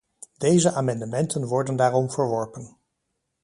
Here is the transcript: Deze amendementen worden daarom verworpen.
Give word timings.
Deze 0.37 0.71
amendementen 0.73 1.45
worden 1.45 1.75
daarom 1.75 2.11
verworpen. 2.11 2.75